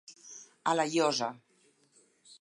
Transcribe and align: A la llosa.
A 0.71 0.73
la 0.79 0.87
llosa. 0.95 1.31